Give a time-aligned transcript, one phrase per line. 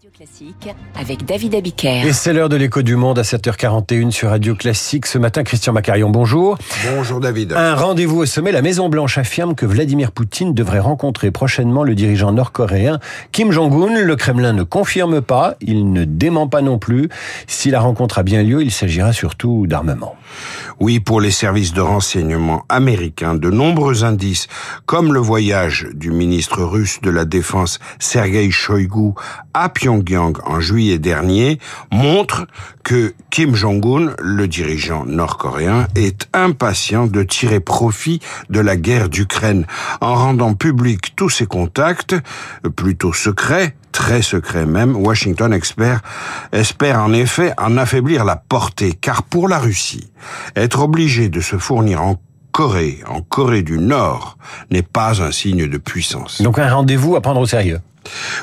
[0.00, 2.06] Radio Classique avec David Abiker.
[2.06, 5.04] Et c'est l'heure de l'écho du monde à 7h41 sur Radio Classique.
[5.04, 6.56] Ce matin, Christian Macarion, bonjour.
[6.94, 7.52] Bonjour David.
[7.52, 8.50] Un rendez-vous au sommet.
[8.50, 12.98] La Maison Blanche affirme que Vladimir Poutine devrait rencontrer prochainement le dirigeant nord-coréen
[13.32, 14.00] Kim Jong-un.
[14.00, 17.10] Le Kremlin ne confirme pas, il ne dément pas non plus.
[17.46, 20.16] Si la rencontre a bien lieu, il s'agira surtout d'armement.
[20.78, 24.48] Oui, pour les services de renseignement américains, de nombreux indices,
[24.86, 29.12] comme le voyage du ministre russe de la Défense Sergei Shoigu
[29.52, 31.58] à Pyongyang en juillet dernier,
[31.92, 32.46] montrent
[32.82, 39.66] que Kim Jong-un, le dirigeant nord-coréen, est impatient de tirer profit de la guerre d'Ukraine
[40.00, 42.14] en rendant public tous ses contacts,
[42.76, 46.00] plutôt secrets, très secrets même, Washington espère,
[46.52, 50.10] espère en effet en affaiblir la portée, car pour la Russie,
[50.56, 52.20] être obligé de se fournir en
[52.52, 54.36] Corée, en Corée du Nord,
[54.70, 56.42] n'est pas un signe de puissance.
[56.42, 57.80] Donc un rendez-vous à prendre au sérieux?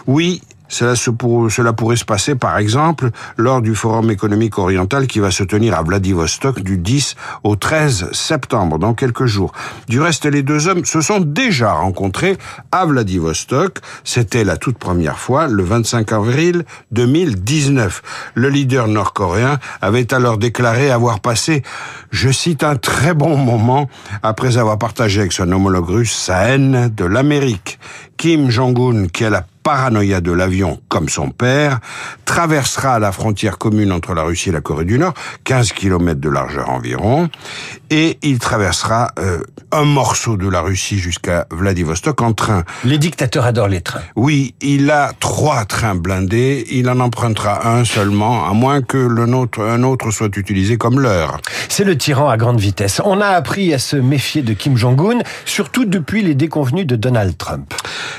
[0.05, 5.31] Oui, cela, cela pourrait se passer, par exemple, lors du Forum économique oriental qui va
[5.31, 9.51] se tenir à Vladivostok du 10 au 13 septembre, dans quelques jours.
[9.87, 12.37] Du reste, les deux hommes se sont déjà rencontrés
[12.71, 13.79] à Vladivostok.
[14.03, 18.31] C'était la toute première fois, le 25 avril 2019.
[18.35, 21.63] Le leader nord-coréen avait alors déclaré avoir passé,
[22.11, 23.89] je cite, un très bon moment
[24.23, 27.79] après avoir partagé avec son homologue russe sa haine de l'Amérique.
[28.17, 31.81] Kim Jong-un, qui a la paranoïa de l'avion comme son père,
[32.23, 36.29] traversera la frontière commune entre la Russie et la Corée du Nord, 15 km de
[36.29, 37.29] largeur environ,
[37.89, 39.39] et il traversera euh,
[39.73, 42.63] un morceau de la Russie jusqu'à Vladivostok en train.
[42.85, 44.03] Les dictateurs adorent les trains.
[44.15, 49.25] Oui, il a trois trains blindés, il en empruntera un seulement, à moins que le
[49.25, 51.41] nôtre, un autre soit utilisé comme leur.
[51.67, 53.01] C'est le tyran à grande vitesse.
[53.03, 57.37] On a appris à se méfier de Kim Jong-un, surtout depuis les déconvenus de Donald
[57.37, 57.73] Trump.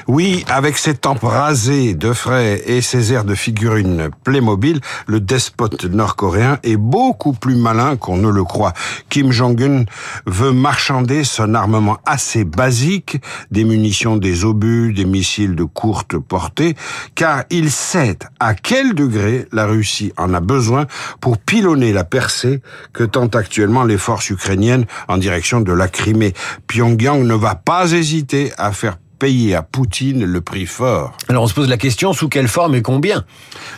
[0.06, 5.84] Oui, avec ses tempes rasées de frais et ses airs de figurine Playmobil, le despote
[5.84, 8.72] nord-coréen est beaucoup plus malin qu'on ne le croit.
[9.08, 9.84] Kim Jong-un
[10.26, 13.18] veut marchander son armement assez basique,
[13.52, 16.74] des munitions, des obus, des missiles de courte portée,
[17.14, 20.86] car il sait à quel degré la Russie en a besoin
[21.20, 22.62] pour pilonner la percée
[22.92, 26.34] que tentent actuellement les forces ukrainiennes en direction de la Crimée.
[26.66, 31.16] Pyongyang ne va pas hésiter à faire payer à Poutine le prix fort.
[31.28, 33.24] Alors on se pose la question sous quelle forme et combien?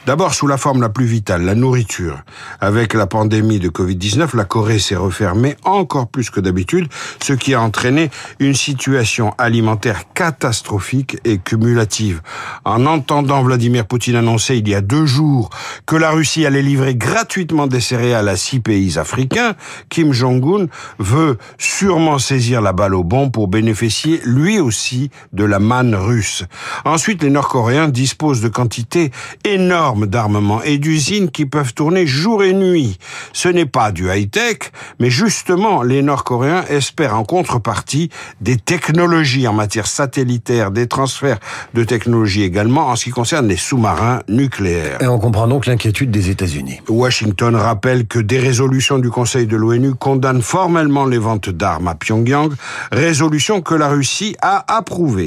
[0.06, 2.22] D'abord sous la forme la plus vitale, la nourriture.
[2.60, 6.88] Avec la pandémie de Covid-19, la Corée s'est refermée encore plus que d'habitude,
[7.22, 12.20] ce qui a entraîné une situation alimentaire catastrophique et cumulative.
[12.64, 15.50] En entendant Vladimir Poutine annoncer il y a deux jours
[15.86, 19.54] que la Russie allait livrer gratuitement des céréales à six pays africains,
[19.88, 20.66] Kim Jong-un
[20.98, 26.44] veut sûrement saisir la balle au bon pour bénéficier lui aussi de la manne russe.
[26.84, 29.10] Ensuite, les Nord-Coréens disposent de quantités
[29.44, 32.98] énormes d'armements et d'usines qui peuvent tourner jour et nuit.
[33.32, 39.52] Ce n'est pas du high-tech, mais justement, les Nord-Coréens espèrent en contrepartie des technologies en
[39.52, 41.38] matière satellitaire, des transferts
[41.74, 44.98] de technologies également en ce qui concerne les sous-marins nucléaires.
[45.00, 46.80] Et on comprend donc l'inquiétude des États-Unis.
[46.88, 51.94] Washington rappelle que des résolutions du Conseil de l'ONU condamnent formellement les ventes d'armes à
[51.94, 52.52] Pyongyang,
[52.90, 55.19] résolution que la Russie a approuvée.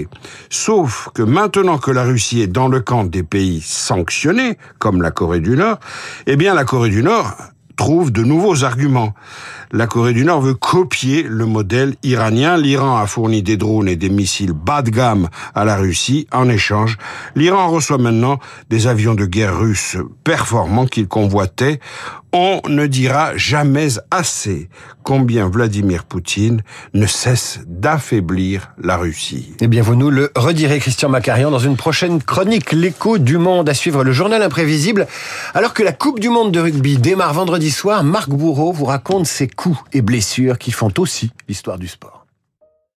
[0.49, 5.11] Sauf que maintenant que la Russie est dans le camp des pays sanctionnés, comme la
[5.11, 5.79] Corée du Nord,
[6.27, 7.35] eh bien la Corée du Nord
[7.75, 9.13] trouve de nouveaux arguments.
[9.71, 12.57] La Corée du Nord veut copier le modèle iranien.
[12.57, 16.27] L'Iran a fourni des drones et des missiles bas de gamme à la Russie.
[16.31, 16.97] En échange,
[17.35, 18.39] l'Iran reçoit maintenant
[18.69, 21.79] des avions de guerre russes performants qu'il convoitait.
[22.35, 24.67] On ne dira jamais assez
[25.03, 26.63] combien Vladimir Poutine
[26.95, 29.53] ne cesse d'affaiblir la Russie.
[29.61, 33.69] Eh bien, vous nous le redirez, Christian Macarian, dans une prochaine chronique, l'écho du monde,
[33.69, 35.05] à suivre le journal imprévisible.
[35.53, 39.27] Alors que la Coupe du monde de rugby démarre vendredi soir, Marc Bourreau vous raconte
[39.27, 42.22] ses coups et blessures qui font aussi l'histoire du sport.